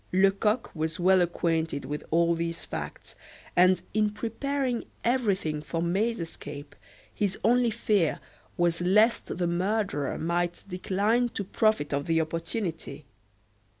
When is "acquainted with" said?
1.21-2.03